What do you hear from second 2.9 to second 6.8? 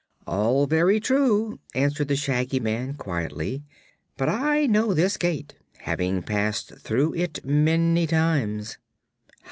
quietly; "but I know this gate, having passed